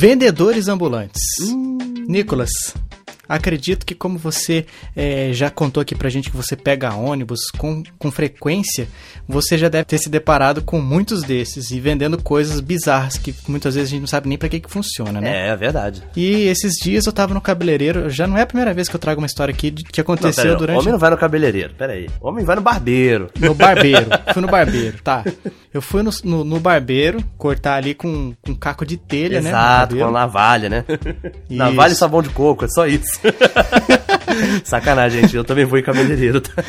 Vendedores 0.00 0.68
ambulantes. 0.68 1.20
Nicolas, 2.06 2.50
acredito 3.28 3.84
que 3.84 3.94
como 3.94 4.18
você 4.18 4.64
é, 4.96 5.30
já 5.32 5.50
contou 5.50 5.80
aqui 5.80 5.94
pra 5.94 6.08
gente 6.08 6.30
que 6.30 6.36
você 6.36 6.56
pega 6.56 6.94
ônibus 6.94 7.50
com, 7.56 7.82
com 7.98 8.10
frequência, 8.10 8.88
você 9.28 9.58
já 9.58 9.68
deve 9.68 9.84
ter 9.84 9.98
se 9.98 10.08
deparado 10.08 10.62
com 10.62 10.80
muitos 10.80 11.22
desses 11.22 11.70
e 11.70 11.80
vendendo 11.80 12.20
coisas 12.22 12.60
bizarras 12.60 13.16
que 13.18 13.34
muitas 13.46 13.74
vezes 13.74 13.90
a 13.90 13.92
gente 13.92 14.00
não 14.00 14.06
sabe 14.06 14.28
nem 14.28 14.38
pra 14.38 14.48
que 14.48 14.60
que 14.60 14.70
funciona, 14.70 15.20
né? 15.20 15.46
É, 15.46 15.48
é 15.48 15.56
verdade. 15.56 16.02
E 16.16 16.46
esses 16.48 16.74
dias 16.82 17.06
eu 17.06 17.12
tava 17.12 17.34
no 17.34 17.40
cabeleireiro, 17.40 18.08
já 18.10 18.26
não 18.26 18.36
é 18.38 18.42
a 18.42 18.46
primeira 18.46 18.72
vez 18.72 18.88
que 18.88 18.96
eu 18.96 19.00
trago 19.00 19.20
uma 19.20 19.26
história 19.26 19.52
aqui 19.52 19.70
de- 19.70 19.84
que 19.84 20.00
Não, 20.00 20.02
aconteceu 20.02 20.42
pera 20.44 20.54
aí, 20.54 20.58
durante... 20.58 20.78
Homem 20.80 20.92
não 20.92 20.98
vai 20.98 21.10
no 21.10 21.18
cabeleireiro, 21.18 21.74
pera 21.74 21.92
aí. 21.92 22.08
Homem 22.20 22.44
vai 22.44 22.56
no 22.56 22.62
barbeiro. 22.62 23.30
No 23.38 23.54
barbeiro. 23.54 24.06
Fui 24.32 24.42
no 24.42 24.48
barbeiro, 24.48 24.98
tá. 25.02 25.24
Eu 25.72 25.82
fui 25.82 26.02
no, 26.02 26.10
no, 26.24 26.44
no 26.44 26.60
barbeiro 26.60 27.22
cortar 27.36 27.74
ali 27.76 27.94
com, 27.94 28.34
com 28.42 28.54
caco 28.54 28.86
de 28.86 28.96
telha, 28.96 29.40
né? 29.40 29.50
no 29.50 29.56
Exato, 29.56 29.96
com 29.96 30.04
a 30.04 30.10
navalha, 30.10 30.68
né? 30.68 30.84
Isso. 30.88 31.34
navalha 31.50 31.92
e 31.92 31.96
sabão 31.96 32.22
de 32.22 32.30
coco, 32.30 32.64
é 32.64 32.68
só 32.68 32.86
isso. 32.86 33.17
Sacanagem, 34.64 35.22
gente. 35.22 35.36
Eu 35.36 35.44
também 35.44 35.64
vou 35.64 35.78
em 35.78 35.82
cabeleireiro. 35.82 36.40
tá? 36.40 36.52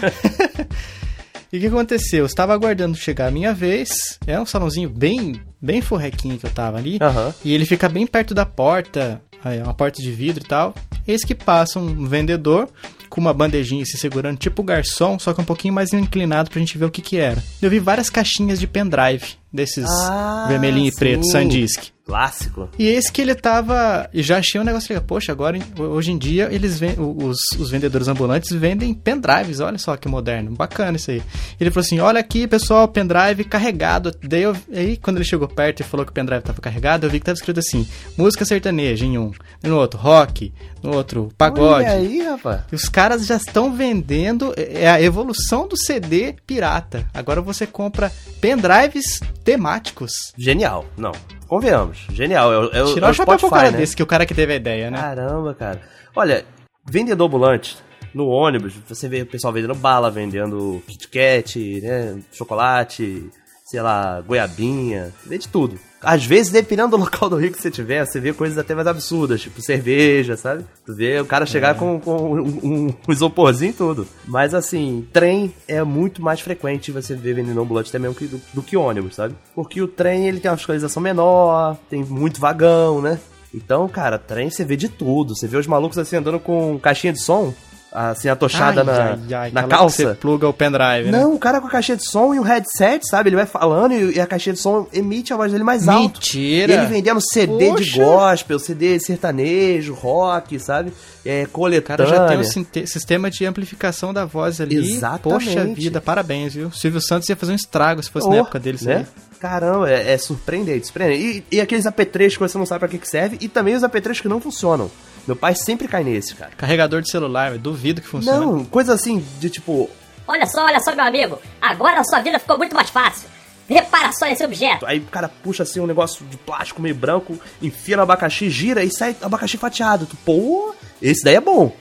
E 1.51 1.57
o 1.57 1.61
que 1.61 1.65
aconteceu? 1.65 2.19
Eu 2.19 2.25
estava 2.27 2.53
aguardando 2.53 2.95
chegar 2.95 3.25
a 3.25 3.31
minha 3.31 3.51
vez. 3.51 4.19
É 4.27 4.39
um 4.39 4.45
salãozinho 4.45 4.87
bem, 4.87 5.41
bem 5.59 5.81
forrequinho 5.81 6.37
que 6.37 6.45
eu 6.45 6.51
tava 6.51 6.77
ali. 6.77 6.99
Aham. 7.01 7.33
E 7.43 7.51
ele 7.55 7.65
fica 7.65 7.89
bem 7.89 8.05
perto 8.05 8.35
da 8.35 8.45
porta, 8.45 9.19
aí, 9.43 9.59
uma 9.59 9.73
porta 9.73 9.99
de 9.99 10.11
vidro 10.11 10.43
e 10.43 10.47
tal. 10.47 10.75
Eis 11.07 11.23
que 11.25 11.33
passa 11.33 11.79
um 11.79 12.05
vendedor 12.05 12.69
com 13.09 13.19
uma 13.19 13.33
bandejinha 13.33 13.83
se 13.83 13.97
segurando, 13.97 14.37
tipo 14.37 14.61
garçom, 14.61 15.17
só 15.17 15.33
que 15.33 15.41
um 15.41 15.43
pouquinho 15.43 15.73
mais 15.73 15.91
inclinado 15.91 16.51
pra 16.51 16.59
gente 16.59 16.77
ver 16.77 16.85
o 16.85 16.91
que 16.91 17.01
que 17.01 17.17
era. 17.17 17.43
Eu 17.59 17.71
vi 17.71 17.79
várias 17.79 18.11
caixinhas 18.11 18.59
de 18.59 18.67
pendrive, 18.67 19.25
desses 19.51 19.87
Ah, 19.89 20.45
vermelhinho 20.47 20.89
e 20.89 20.95
preto, 20.95 21.23
sim. 21.23 21.31
Sandisk. 21.31 21.85
Clássico. 22.09 22.67
E 22.79 22.87
esse 22.87 23.11
que 23.11 23.21
ele 23.21 23.35
tava. 23.35 24.09
e 24.11 24.23
Já 24.23 24.37
achei 24.39 24.59
um 24.59 24.63
negócio 24.63 24.91
legal. 24.91 25.05
Poxa, 25.05 25.31
agora, 25.31 25.59
hoje 25.77 26.11
em 26.11 26.17
dia, 26.17 26.49
eles 26.51 26.79
ven- 26.79 26.95
os, 26.97 27.37
os 27.59 27.69
vendedores 27.69 28.07
ambulantes 28.07 28.49
vendem 28.51 28.93
pendrives. 28.95 29.59
Olha 29.59 29.77
só 29.77 29.95
que 29.95 30.07
moderno. 30.07 30.51
Bacana 30.51 30.97
isso 30.97 31.11
aí. 31.11 31.21
Ele 31.59 31.69
falou 31.69 31.85
assim: 31.85 31.99
Olha 31.99 32.19
aqui, 32.19 32.47
pessoal, 32.47 32.87
pendrive 32.87 33.43
carregado. 33.43 34.11
Daí, 34.23 34.41
eu- 34.41 34.55
aí, 34.73 34.97
quando 34.97 35.17
ele 35.17 35.25
chegou 35.25 35.47
perto 35.47 35.81
e 35.81 35.83
falou 35.83 36.03
que 36.05 36.11
o 36.11 36.15
pendrive 36.15 36.41
tava 36.43 36.59
carregado, 36.61 37.05
eu 37.05 37.09
vi 37.11 37.19
que 37.19 37.25
tava 37.25 37.35
escrito 37.37 37.59
assim: 37.59 37.87
música 38.17 38.43
sertaneja 38.43 39.05
em 39.05 39.17
um. 39.17 39.31
No 39.61 39.77
outro, 39.77 39.99
rock. 39.99 40.51
No 40.81 40.95
outro, 40.95 41.29
pagode. 41.37 41.85
Olha 41.85 41.91
aí, 41.91 42.21
rapaz. 42.23 42.61
E 42.71 42.75
os 42.75 42.87
caras 42.89 43.25
já 43.25 43.35
estão 43.35 43.75
vendendo, 43.75 44.53
é 44.57 44.89
a 44.89 45.01
evolução 45.01 45.67
do 45.67 45.77
CD 45.77 46.33
pirata. 46.47 47.05
Agora 47.13 47.41
você 47.41 47.67
compra 47.67 48.09
pendrives 48.39 49.19
temáticos. 49.43 50.11
Genial. 50.37 50.85
Não, 50.97 51.11
convenhamos. 51.49 52.05
Genial. 52.11 52.53
É, 52.71 52.77
é, 52.79 52.83
o- 52.83 52.93
Tirar 52.93 53.07
é 53.07 53.11
o 53.11 53.13
chapéu 53.13 53.37
pro 53.37 53.49
cara 53.49 53.71
né? 53.71 53.77
desse, 53.79 53.95
que 53.95 54.03
o 54.03 54.07
cara 54.07 54.25
que 54.25 54.33
teve 54.33 54.53
a 54.53 54.55
ideia, 54.55 54.89
né? 54.89 54.97
Caramba, 54.97 55.53
cara. 55.53 55.81
Olha, 56.15 56.45
vendedor 56.89 57.25
ambulante 57.27 57.77
no 58.13 58.27
ônibus, 58.27 58.73
você 58.87 59.07
vê 59.09 59.21
o 59.21 59.25
pessoal 59.25 59.51
vendendo 59.53 59.75
bala, 59.75 60.09
vendendo 60.09 60.81
Kit 60.87 61.07
Kat, 61.09 61.81
né, 61.81 62.17
chocolate, 62.31 63.29
sei 63.69 63.81
lá, 63.81 64.19
goiabinha, 64.21 65.13
vê 65.25 65.37
de 65.37 65.47
tudo. 65.47 65.77
Às 66.01 66.25
vezes, 66.25 66.51
dependendo 66.51 66.91
do 66.91 66.97
local 66.97 67.29
do 67.29 67.35
Rio 67.35 67.51
que 67.51 67.61
você 67.61 67.69
tiver, 67.69 68.05
você 68.05 68.19
vê 68.19 68.33
coisas 68.33 68.57
até 68.57 68.73
mais 68.73 68.87
absurdas, 68.87 69.41
tipo 69.41 69.61
cerveja, 69.61 70.37
sabe? 70.37 70.65
Tu 70.85 70.95
vê 70.95 71.19
o 71.19 71.25
cara 71.25 71.45
chegar 71.45 71.75
com, 71.75 71.99
com 71.99 72.33
um, 72.33 72.41
um, 72.63 72.95
um 73.07 73.11
isoporzinho 73.11 73.71
e 73.71 73.73
tudo. 73.73 74.07
Mas 74.25 74.53
assim, 74.53 75.05
trem 75.11 75.53
é 75.67 75.83
muito 75.83 76.21
mais 76.21 76.39
frequente 76.39 76.91
você 76.91 77.13
ver 77.15 77.33
vendendo 77.33 77.61
ambulante 77.61 77.89
até 77.89 77.99
mesmo 77.99 78.15
que 78.15 78.25
do, 78.25 78.41
do 78.53 78.63
que 78.63 78.77
ônibus, 78.77 79.15
sabe? 79.15 79.35
Porque 79.53 79.81
o 79.81 79.87
trem, 79.87 80.27
ele 80.27 80.39
tem 80.39 80.49
uma 80.49 80.57
fiscalização 80.57 81.03
menor, 81.03 81.77
tem 81.89 82.03
muito 82.03 82.39
vagão, 82.39 83.01
né? 83.01 83.19
Então, 83.53 83.87
cara, 83.87 84.17
trem 84.17 84.49
você 84.49 84.63
vê 84.63 84.77
de 84.77 84.87
tudo. 84.87 85.35
Você 85.35 85.47
vê 85.47 85.57
os 85.57 85.67
malucos 85.67 85.97
assim 85.97 86.15
andando 86.15 86.39
com 86.39 86.79
caixinha 86.79 87.13
de 87.13 87.21
som, 87.21 87.53
assim, 87.91 88.29
atochada 88.29 88.81
Ai, 88.81 88.85
na, 88.85 88.93
ai, 88.93 89.33
ai, 89.33 89.51
na 89.51 89.63
que 89.63 89.69
calça. 89.69 89.97
Você 90.09 90.13
pluga 90.15 90.47
o 90.47 90.53
pendrive, 90.53 91.11
né? 91.11 91.19
Não, 91.19 91.33
o 91.33 91.39
cara 91.39 91.59
com 91.59 91.67
a 91.67 91.69
caixinha 91.69 91.97
de 91.97 92.09
som 92.09 92.33
e 92.33 92.39
o 92.39 92.43
headset, 92.43 93.07
sabe? 93.07 93.29
Ele 93.29 93.35
vai 93.35 93.45
falando 93.45 93.93
e, 93.93 94.19
a 94.19 94.27
caixinha 94.27 94.53
de 94.53 94.59
som 94.59 94.87
emite 94.93 95.33
a 95.33 95.37
voz 95.37 95.51
dele 95.51 95.63
mais 95.63 95.87
alto. 95.87 96.01
Mentira! 96.19 96.73
Ele 96.73 96.85
vendendo 96.85 97.19
CD 97.21 97.65
de 97.71 97.91
Poxa! 97.91 98.03
gospel, 98.03 98.59
CD 98.59 98.99
sertanejo, 98.99 99.93
rock, 99.93 100.59
sabe? 100.59 100.93
É, 101.25 101.43
O 101.43 101.49
coletânea. 101.49 101.97
cara 101.97 102.05
já 102.05 102.27
tem 102.27 102.83
o 102.83 102.87
sistema 102.87 103.29
de 103.29 103.45
amplificação 103.45 104.13
da 104.13 104.25
voz 104.25 104.61
ali. 104.61 104.75
Exatamente. 104.77 105.45
Poxa 105.45 105.65
vida, 105.65 105.99
parabéns, 106.01 106.53
viu? 106.53 106.71
Silvio 106.71 107.01
Santos 107.01 107.27
ia 107.29 107.35
fazer 107.35 107.51
um 107.51 107.55
estrago 107.55 108.01
se 108.01 108.09
fosse 108.09 108.27
Oh, 108.27 108.31
na 108.31 108.37
época 108.37 108.59
dele, 108.59 108.77
né? 108.81 109.05
Caramba, 109.39 109.89
é, 109.89 110.13
é 110.13 110.17
surpreendente, 110.17 110.85
surpreendente. 110.87 111.45
E, 111.51 111.55
e 111.57 111.61
aqueles 111.61 111.85
apetrechos 111.85 112.37
que 112.37 112.43
você 112.43 112.57
não 112.57 112.65
sabe 112.65 112.79
pra 112.79 112.87
que, 112.89 112.97
que 112.97 113.07
serve, 113.07 113.37
e 113.39 113.47
também 113.47 113.73
os 113.73 113.83
apetrechos 113.83 114.21
que 114.21 114.27
não 114.27 114.39
funcionam. 114.41 114.91
Meu 115.29 115.35
pai 115.35 115.53
sempre 115.53 115.87
cai 115.87 116.03
nesse, 116.03 116.33
cara. 116.33 116.49
Carregador 116.57 117.03
de 117.03 117.11
celular, 117.11 117.51
eu 117.51 117.59
duvido 117.59 118.01
que 118.01 118.07
funcione. 118.07 118.43
Não, 118.43 118.65
coisa 118.65 118.95
assim, 118.95 119.23
de 119.39 119.47
tipo, 119.47 119.87
Olha 120.27 120.47
só, 120.47 120.65
olha 120.65 120.79
só, 120.79 120.95
meu 120.95 121.05
amigo. 121.05 121.39
Agora 121.61 121.99
a 121.99 122.03
sua 122.03 122.19
vida 122.19 122.39
ficou 122.39 122.57
muito 122.57 122.75
mais 122.75 122.89
fácil. 122.89 123.29
Repara 123.67 124.11
só 124.11 124.25
esse 124.25 124.43
objeto. 124.43 124.87
Aí 124.87 124.97
o 124.97 125.03
cara 125.03 125.29
puxa 125.29 125.61
assim 125.61 125.79
um 125.79 125.85
negócio 125.85 126.25
de 126.25 126.35
plástico 126.35 126.81
meio 126.81 126.95
branco, 126.95 127.39
enfia 127.61 127.95
no 127.95 128.01
abacaxi, 128.01 128.49
gira 128.49 128.83
e 128.83 128.89
sai 128.91 129.15
abacaxi 129.21 129.55
fatiado. 129.55 130.07
Tu, 130.07 130.15
pô, 130.17 130.73
esse 130.99 131.23
daí 131.23 131.35
é 131.35 131.39
bom. 131.39 131.71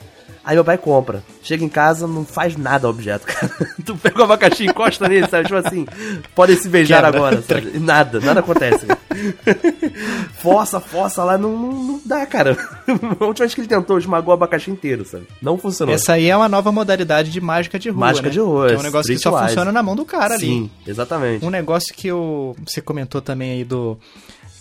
Aí 0.45 0.55
meu 0.55 0.65
pai 0.65 0.79
compra. 0.79 1.23
Chega 1.43 1.65
em 1.65 1.69
casa, 1.69 2.07
não 2.07 2.25
faz 2.25 2.57
nada 2.57 2.87
ao 2.87 2.91
objeto, 2.93 3.27
cara. 3.29 3.51
tu 3.85 3.97
pega 3.97 4.21
o 4.21 4.25
abacaxi 4.25 4.65
e 4.65 4.67
encosta 4.69 5.09
nele, 5.09 5.27
sabe? 5.29 5.45
Tipo 5.45 5.57
assim, 5.67 5.87
podem 6.35 6.57
se 6.57 6.69
beijar 6.69 7.03
Quebra. 7.05 7.19
agora, 7.19 7.43
sabe? 7.43 7.73
E 7.75 7.79
Nada, 7.81 8.21
nada 8.21 8.41
acontece. 8.41 8.87
força, 10.39 10.81
força 10.81 11.25
lá, 11.25 11.37
não, 11.39 11.57
não, 11.57 11.73
não 11.73 12.01
dá, 12.05 12.25
cara. 12.27 12.57
A 13.21 13.25
última 13.25 13.45
vez 13.45 13.55
que 13.55 13.61
ele 13.61 13.69
tentou, 13.69 13.99
esmagou 13.99 14.31
o 14.31 14.35
abacaxi 14.35 14.71
inteiro, 14.71 15.05
sabe? 15.05 15.27
Não 15.41 15.59
funcionou. 15.59 15.95
Essa 15.95 16.15
aí 16.15 16.29
é 16.29 16.37
uma 16.37 16.49
nova 16.49 16.71
modalidade 16.73 17.31
de 17.31 17.41
mágica 17.41 17.79
de 17.79 17.91
rua, 17.91 18.01
Mágica 18.01 18.29
né? 18.29 18.33
de 18.33 18.41
rua, 18.41 18.69
Que 18.69 18.75
é 18.75 18.79
um 18.79 18.83
negócio 18.83 19.13
que 19.15 19.21
só 19.21 19.39
funciona 19.39 19.73
na 19.73 19.83
mão 19.83 19.97
do 19.97 20.05
cara 20.05 20.35
ali. 20.35 20.47
Sim, 20.47 20.71
exatamente. 20.87 21.45
Um 21.45 21.51
negócio 21.51 21.95
que 21.95 22.09
eu, 22.09 22.57
você 22.67 22.81
comentou 22.81 23.21
também 23.21 23.53
aí 23.53 23.65
do 23.65 23.99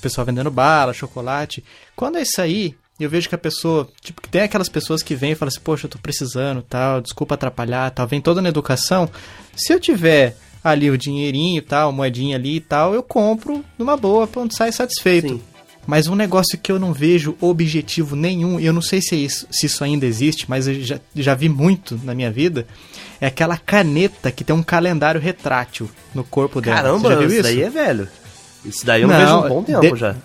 pessoal 0.01 0.25
vendendo 0.25 0.51
bala, 0.51 0.94
chocolate. 0.94 1.63
Quando 1.95 2.17
é 2.17 2.21
isso 2.21 2.41
aí, 2.41 2.75
eu 3.03 3.09
vejo 3.09 3.30
que 3.30 3.35
a 3.35 3.38
pessoa, 3.38 3.88
tipo, 4.02 4.22
que 4.22 4.30
tem 4.30 4.41
aquelas 4.41 4.69
pessoas 4.69 5.03
que 5.03 5.16
vêm 5.16 5.31
e 5.31 5.35
falam 5.35 5.50
assim, 5.50 5.59
poxa, 5.63 5.85
eu 5.85 5.90
tô 5.90 5.97
precisando, 6.00 6.62
tal, 6.62 7.02
desculpa 7.02 7.35
atrapalhar, 7.35 7.91
tal, 7.91 8.08
vem 8.08 8.19
toda 8.22 8.41
na 8.41 8.50
educação. 8.50 9.09
Se 9.56 9.74
eu 9.74 9.80
tiver 9.80 10.35
ali 10.63 10.90
o 10.90 10.97
dinheirinho, 10.97 11.62
tal, 11.62 11.91
moedinha 11.91 12.36
ali 12.36 12.56
e 12.57 12.62
tal, 12.62 12.94
eu 12.94 13.03
compro 13.03 13.63
numa 13.78 13.96
boa, 13.96 14.28
pronto, 14.28 14.56
sai 14.56 14.72
satisfeito. 14.72 15.30
Sim. 15.36 15.41
Mas 15.86 16.07
um 16.07 16.16
negócio 16.16 16.57
que 16.57 16.69
eu 16.69 16.78
não 16.78 16.91
vejo 16.91 17.38
objetivo 17.40 18.13
nenhum, 18.16 18.59
e 18.59 18.66
eu 18.66 18.74
não 18.74 18.81
sei 18.81 19.02
se, 19.02 19.16
é 19.16 19.18
isso, 19.19 19.47
se 19.50 19.68
isso 19.68 19.84
ainda 19.84 20.06
existe, 20.06 20.46
mas 20.50 20.68
eu 20.68 20.81
já, 20.84 21.00
já 21.16 21.34
vi 21.34 21.47
muito 21.47 21.97
na 22.03 22.13
minha 22.13 22.30
vida, 22.30 22.68
é 23.22 23.28
aquela 23.28 23.57
caneta 23.57 24.30
que 24.31 24.44
tem 24.44 24.53
um 24.53 24.62
calendário 24.62 25.22
retrátil 25.22 25.90
no 26.13 26.25
corpo 26.25 26.59
dela. 26.59 26.75
Caramba, 26.75 27.13
isso 27.24 27.34
isso? 27.36 27.44
daí 27.44 27.62
é 27.62 27.69
velho. 27.69 28.07
Isso 28.66 28.86
daí 28.86 29.02
eu 29.03 29.07
não, 29.07 29.18
Não, 29.18 29.41
vejo 29.41 29.46
um 29.46 29.50
bom 29.50 29.63
tempo 29.63 29.94
de- 29.96 30.02
já. 30.02 30.16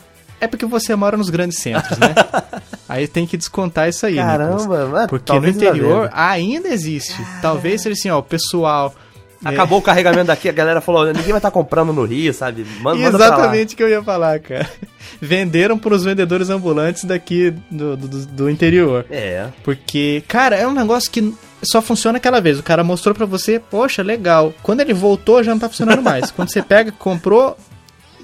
É 0.41 0.49
porque 0.49 0.67
você 0.67 0.97
mora 0.97 1.17
nos 1.17 1.31
grandes 1.31 1.59
centros, 1.59 1.97
né? 1.97 2.13
aí 2.93 3.09
tem 3.09 3.27
que 3.27 3.37
descontar 3.37 3.89
isso 3.89 4.05
aí, 4.05 4.17
Caramba, 4.17 4.87
mano, 4.87 5.09
Porque 5.09 5.33
no 5.39 5.49
interior 5.49 6.11
ainda 6.13 6.69
existe. 6.69 7.17
Talvez 7.41 7.83
seja 7.83 7.99
assim, 7.99 8.11
ó, 8.11 8.19
o 8.19 8.23
pessoal... 8.23 8.95
né? 9.41 9.51
Acabou 9.51 9.79
o 9.79 9.83
carregamento 9.83 10.27
daqui, 10.27 10.49
a 10.49 10.53
galera 10.53 10.81
falou, 10.81 11.07
ninguém 11.07 11.31
vai 11.31 11.39
estar 11.39 11.51
comprando 11.51 11.93
no 11.93 12.05
Rio, 12.05 12.33
sabe? 12.35 12.67
Manda. 12.81 13.03
Exatamente 13.03 13.75
o 13.75 13.77
que 13.77 13.83
eu 13.83 13.89
ia 13.89 14.03
falar, 14.03 14.39
cara. 14.41 14.69
Venderam 15.21 15.79
para 15.79 15.95
os 15.95 16.05
vendedores 16.05 16.51
ambulantes 16.51 17.05
daqui 17.05 17.55
do, 17.71 17.97
do, 17.97 18.27
do 18.27 18.51
interior. 18.51 19.07
É. 19.11 19.49
Porque, 19.65 20.23
cara, 20.29 20.57
é 20.57 20.67
um 20.67 20.73
negócio 20.73 21.11
que 21.11 21.35
só 21.63 21.81
funciona 21.81 22.19
aquela 22.19 22.41
vez. 22.41 22.59
O 22.59 22.63
cara 22.63 22.85
mostrou 22.85 23.15
pra 23.15 23.27
você, 23.27 23.59
poxa, 23.59 24.03
legal. 24.03 24.53
Quando 24.63 24.81
ele 24.81 24.93
voltou, 24.93 25.43
já 25.43 25.53
não 25.53 25.59
tá 25.59 25.69
funcionando 25.69 26.03
mais. 26.03 26.31
Quando 26.31 26.51
você 26.51 26.61
pega, 26.61 26.93
comprou, 26.93 27.57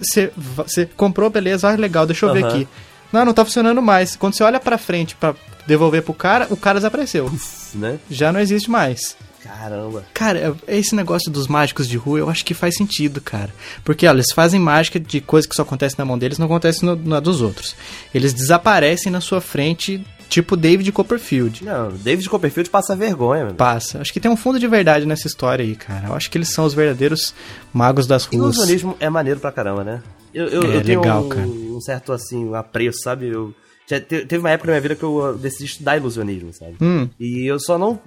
você, 0.00 0.31
você 0.37 0.87
comprou, 0.87 1.31
beleza, 1.31 1.70
ah, 1.70 1.76
legal, 1.76 2.04
deixa 2.06 2.26
eu 2.26 2.32
ver 2.32 2.44
Aham. 2.44 2.48
aqui. 2.54 2.69
Não, 3.12 3.25
não 3.25 3.32
tá 3.34 3.44
funcionando 3.44 3.81
mais. 3.82 4.16
Quando 4.16 4.34
você 4.34 4.43
olha 4.43 4.60
pra 4.60 4.76
frente 4.78 5.14
pra 5.16 5.34
devolver 5.66 6.02
pro 6.02 6.14
cara, 6.14 6.46
o 6.50 6.56
cara 6.56 6.78
desapareceu. 6.78 7.31
Né? 7.75 7.99
Já 8.10 8.32
não 8.32 8.40
existe 8.40 8.70
mais. 8.70 9.16
Caramba. 9.43 10.05
Cara, 10.12 10.55
esse 10.66 10.94
negócio 10.94 11.31
dos 11.31 11.46
mágicos 11.46 11.88
de 11.88 11.96
rua, 11.96 12.19
eu 12.19 12.28
acho 12.28 12.44
que 12.44 12.52
faz 12.55 12.75
sentido, 12.76 13.20
cara. 13.20 13.50
Porque, 13.84 14.06
olha, 14.06 14.16
eles 14.16 14.32
fazem 14.34 14.60
mágica 14.60 14.99
de 14.99 15.20
coisa 15.20 15.49
que 15.49 15.55
só 15.55 15.62
acontece 15.62 15.99
na 15.99 16.05
mão 16.05 16.19
deles, 16.19 16.38
não 16.38 16.46
acontece 16.46 16.84
no- 16.84 16.96
na 16.96 17.20
dos 17.20 17.40
outros. 17.40 17.75
Eles 18.14 18.32
desaparecem 18.34 19.10
na 19.12 19.20
sua 19.20 19.40
frente, 19.40 20.05
tipo 20.28 20.56
David 20.56 20.90
Copperfield. 20.93 21.64
Não, 21.64 21.88
David 21.93 22.28
Copperfield 22.28 22.69
passa 22.69 22.96
vergonha, 22.96 23.44
mano. 23.44 23.55
Passa. 23.56 24.00
Acho 24.00 24.12
que 24.12 24.20
tem 24.20 24.31
um 24.31 24.37
fundo 24.37 24.58
de 24.58 24.66
verdade 24.66 25.06
nessa 25.06 25.26
história 25.28 25.64
aí, 25.64 25.76
cara. 25.76 26.08
Eu 26.08 26.14
acho 26.14 26.31
que 26.31 26.37
eles 26.37 26.52
são 26.52 26.64
os 26.64 26.75
verdadeiros 26.75 27.32
magos 27.72 28.06
das 28.06 28.25
ruas. 28.26 28.56
Ilusionismo 28.56 28.96
é 29.00 29.08
maneiro 29.08 29.38
pra 29.40 29.52
caramba, 29.52 29.84
né? 29.84 30.02
Eu, 30.34 30.46
eu, 30.49 30.62
É, 30.64 30.76
eu 30.76 30.81
legal, 30.82 31.25
um, 31.25 31.28
cara. 31.28 31.46
Um 31.78 31.80
certo, 31.80 32.12
assim, 32.12 32.54
apreço, 32.54 32.98
sabe? 33.02 33.28
Eu, 33.28 33.54
já 33.86 33.98
te- 33.98 34.26
teve 34.26 34.38
uma 34.38 34.50
época 34.50 34.66
na 34.66 34.72
minha 34.72 34.82
vida 34.82 34.94
que 34.96 35.02
eu 35.02 35.38
decidi 35.38 35.64
estudar 35.64 35.96
ilusionismo, 35.96 36.52
sabe? 36.52 36.76
Hum. 36.80 37.08
E 37.19 37.46
eu 37.46 37.58
só 37.58 37.78
não. 37.78 37.98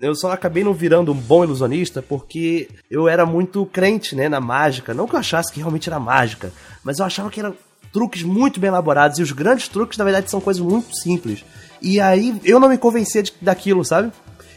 Eu 0.00 0.14
só 0.14 0.30
acabei 0.30 0.62
não 0.62 0.74
virando 0.74 1.12
um 1.12 1.16
bom 1.16 1.42
ilusionista 1.44 2.02
porque 2.02 2.68
eu 2.90 3.08
era 3.08 3.24
muito 3.24 3.64
crente, 3.66 4.14
né, 4.14 4.28
na 4.28 4.40
mágica. 4.40 4.92
Não 4.92 5.06
que 5.08 5.14
eu 5.14 5.18
achasse 5.20 5.50
que 5.52 5.60
realmente 5.60 5.88
era 5.88 5.98
mágica, 5.98 6.52
mas 6.84 6.98
eu 6.98 7.06
achava 7.06 7.30
que 7.30 7.40
era 7.40 7.54
truques 7.92 8.22
muito 8.22 8.60
bem 8.60 8.68
elaborados. 8.68 9.18
E 9.18 9.22
os 9.22 9.32
grandes 9.32 9.68
truques, 9.68 9.96
na 9.96 10.04
verdade, 10.04 10.30
são 10.30 10.40
coisas 10.40 10.60
muito 10.62 10.94
simples. 10.96 11.44
E 11.80 12.00
aí 12.00 12.38
eu 12.44 12.58
não 12.60 12.68
me 12.68 12.76
convencia 12.76 13.22
de, 13.22 13.32
daquilo, 13.40 13.84
sabe? 13.84 14.10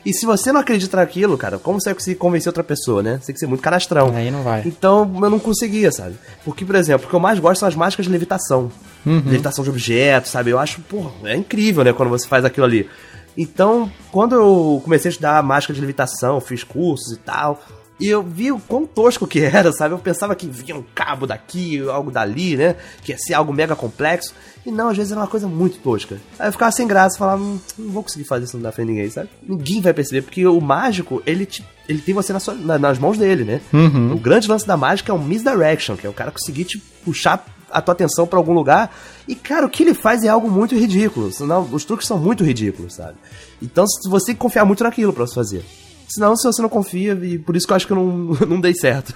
E 0.08 0.14
se 0.14 0.26
você 0.26 0.54
não 0.54 0.62
acredita 0.62 0.96
naquilo, 0.96 1.38
cara, 1.38 1.60
como 1.60 1.82
você 1.82 1.90
vai 1.90 1.96
conseguir 1.96 2.16
convencer 2.16 2.48
outra 2.48 2.64
pessoa, 2.64 3.04
né? 3.04 3.18
Você 3.20 3.26
tem 3.26 3.34
que 3.34 3.40
ser 3.42 3.46
muito 3.46 3.60
canastrão. 3.60 4.16
Aí 4.16 4.32
não 4.32 4.42
vai. 4.42 4.64
Então 4.66 5.02
eu 5.22 5.30
não 5.30 5.38
conseguia, 5.38 5.92
sabe? 5.92 6.16
Porque, 6.46 6.64
por 6.64 6.76
exemplo, 6.76 7.06
o 7.06 7.10
que 7.10 7.14
eu 7.14 7.20
mais 7.20 7.38
gosto 7.40 7.60
são 7.60 7.68
as 7.68 7.76
mágicas 7.76 8.06
de 8.06 8.12
levitação. 8.14 8.72
Uhum. 9.06 9.22
Levitação 9.26 9.66
de 9.66 9.70
objetos, 9.70 10.32
sabe? 10.32 10.52
Eu 10.52 10.60
acho, 10.60 10.80
pô, 10.80 11.12
é 11.26 11.36
incrível, 11.36 11.84
né? 11.84 11.92
Quando 11.92 12.08
você 12.08 12.26
faz 12.26 12.46
aquilo 12.46 12.66
ali. 12.66 12.90
Então, 13.38 13.92
quando 14.10 14.34
eu 14.34 14.80
comecei 14.82 15.10
a 15.10 15.12
estudar 15.12 15.44
mágica 15.44 15.74
de 15.74 15.82
levitação, 15.82 16.40
fiz 16.40 16.64
cursos 16.64 17.12
e 17.12 17.18
tal, 17.18 17.62
e 18.00 18.08
eu 18.08 18.22
vi 18.22 18.52
o 18.52 18.60
quão 18.60 18.86
tosco 18.86 19.26
que 19.26 19.40
era, 19.42 19.72
sabe? 19.72 19.96
Eu 19.96 20.00
pensava 20.00 20.36
que 20.36 20.48
vinha 20.48 20.76
um 20.76 20.84
cabo 20.94 21.26
daqui, 21.26 21.82
algo 21.90 22.12
dali, 22.12 22.56
né? 22.56 22.76
Que 23.04 23.12
ia 23.12 23.18
ser 23.18 23.34
algo 23.34 23.52
mega 23.52 23.76
complexo. 23.76 24.36
E 24.66 24.72
não, 24.72 24.90
às 24.90 24.98
vezes 24.98 25.12
era 25.12 25.22
uma 25.22 25.28
coisa 25.28 25.48
muito 25.48 25.80
tosca. 25.80 26.20
Aí 26.38 26.48
eu 26.48 26.52
ficava 26.52 26.72
sem 26.72 26.88
graça, 26.88 27.18
falava, 27.18 27.42
não, 27.42 27.60
não 27.78 27.92
vou 27.92 28.04
conseguir 28.04 28.26
fazer 28.26 28.46
isso, 28.46 28.58
não 28.58 28.64
dá 28.64 28.72
pra 28.72 28.86
ninguém, 28.86 29.10
sabe? 29.10 29.30
Ninguém 29.42 29.82
vai 29.82 29.94
perceber, 29.94 30.22
porque 30.22 30.46
o 30.46 30.62
mágico, 30.62 31.24
ele, 31.26 31.46
te, 31.46 31.66
ele 31.90 32.00
tem 32.00 32.14
você 32.14 32.32
na 32.32 32.40
sua, 32.40 32.54
na, 32.54 32.78
nas 32.78 33.00
mãos 33.00 33.18
dele, 33.18 33.44
né? 33.44 33.62
Uhum. 33.74 34.14
O 34.14 34.20
grande 34.20 34.48
lance 34.48 34.68
da 34.68 34.78
mágica 34.78 35.12
é 35.12 35.16
o 35.16 35.20
misdirection, 35.20 35.96
que 35.96 36.06
é 36.06 36.10
o 36.10 36.14
cara 36.14 36.32
conseguir 36.32 36.66
te 36.66 36.78
puxar 36.78 37.46
a 37.72 37.82
tua 37.82 37.94
atenção 37.94 38.28
para 38.28 38.38
algum 38.38 38.54
lugar. 38.54 38.94
E, 39.28 39.36
cara, 39.36 39.66
o 39.66 39.70
que 39.70 39.84
ele 39.84 39.94
faz 39.94 40.24
é 40.24 40.28
algo 40.28 40.50
muito 40.50 40.76
ridículo. 40.76 41.32
Senão, 41.32 41.68
os 41.72 41.84
truques 41.84 42.08
são 42.08 42.18
muito 42.18 42.44
ridículos, 42.44 42.94
sabe? 42.94 43.18
Então, 43.62 43.86
você 44.06 44.28
tem 44.28 44.36
que 44.36 44.42
confiar 44.42 44.66
muito 44.66 44.84
naquilo 44.84 45.14
para 45.14 45.26
você 45.26 45.34
fazer. 45.34 45.66
Senão, 46.08 46.36
se 46.36 46.44
você 46.46 46.62
não 46.62 46.70
confia, 46.70 47.14
e 47.22 47.38
por 47.38 47.56
isso 47.56 47.66
que 47.68 47.74
eu 47.74 47.76
acho 47.76 47.86
que 47.88 47.94
eu 47.94 47.98
não, 47.98 48.38
não 48.48 48.62
dei 48.62 48.74
certo. 48.74 49.14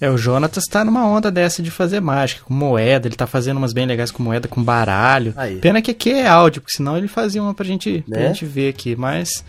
É, 0.00 0.08
o 0.10 0.16
Jonatas 0.16 0.64
tá 0.64 0.82
numa 0.84 1.06
onda 1.06 1.30
dessa 1.30 1.62
de 1.62 1.70
fazer 1.70 2.00
mágica, 2.00 2.42
com 2.44 2.54
moeda, 2.54 3.06
ele 3.06 3.16
tá 3.16 3.26
fazendo 3.26 3.58
umas 3.58 3.72
bem 3.74 3.84
legais 3.86 4.10
com 4.10 4.22
moeda, 4.22 4.48
com 4.48 4.62
baralho. 4.62 5.34
Aí. 5.36 5.56
Pena 5.56 5.82
que 5.82 5.90
aqui 5.90 6.10
é 6.10 6.26
áudio, 6.26 6.62
porque 6.62 6.74
senão 6.76 6.96
ele 6.96 7.06
fazia 7.08 7.42
uma 7.42 7.52
pra 7.52 7.66
gente, 7.66 8.02
pra 8.08 8.20
Né? 8.20 8.28
gente 8.28 8.46
ver 8.46 8.70
aqui, 8.70 8.96
mas, 8.96 9.44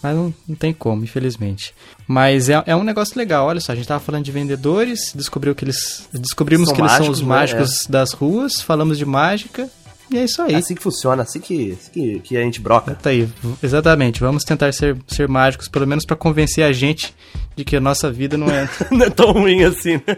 mas 0.00 0.14
não, 0.14 0.32
não 0.46 0.54
tem 0.54 0.72
como, 0.72 1.02
infelizmente. 1.02 1.74
Mas 2.06 2.48
é, 2.48 2.62
é 2.66 2.76
um 2.76 2.84
negócio 2.84 3.18
legal, 3.18 3.48
olha 3.48 3.58
só, 3.60 3.72
a 3.72 3.74
gente 3.74 3.88
tava 3.88 3.98
falando 3.98 4.24
de 4.24 4.30
vendedores, 4.30 5.12
descobriu 5.12 5.56
que 5.56 5.64
eles, 5.64 6.08
descobrimos 6.12 6.68
São 6.68 6.76
que 6.76 6.82
eles 6.82 6.92
são 6.92 7.00
mágicos, 7.00 7.18
os 7.18 7.26
né? 7.26 7.34
mágicos 7.34 7.86
das 7.88 8.12
ruas, 8.12 8.60
falamos 8.62 8.96
de 8.98 9.04
mágica, 9.04 9.68
e 10.10 10.18
é 10.18 10.24
isso 10.24 10.42
aí. 10.42 10.54
É 10.54 10.56
assim 10.56 10.74
que 10.74 10.82
funciona, 10.82 11.22
assim 11.22 11.40
que, 11.40 11.72
assim 11.72 11.90
que, 11.90 12.20
que 12.20 12.36
a 12.36 12.42
gente 12.42 12.60
broca. 12.60 12.94
Tá 12.94 13.10
aí, 13.10 13.28
exatamente. 13.62 14.20
Vamos 14.20 14.44
tentar 14.44 14.72
ser, 14.72 14.96
ser 15.06 15.28
mágicos, 15.28 15.68
pelo 15.68 15.86
menos 15.86 16.04
pra 16.04 16.16
convencer 16.16 16.64
a 16.64 16.72
gente 16.72 17.14
de 17.54 17.64
que 17.64 17.76
a 17.76 17.80
nossa 17.80 18.10
vida 18.10 18.36
não 18.36 18.48
é. 18.48 18.68
não 18.90 19.06
é 19.06 19.10
tão 19.10 19.32
ruim 19.32 19.64
assim, 19.64 19.94
né? 20.06 20.16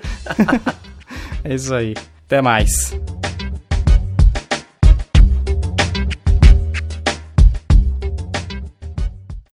é 1.44 1.54
isso 1.54 1.74
aí. 1.74 1.94
Até 2.26 2.42
mais. 2.42 2.94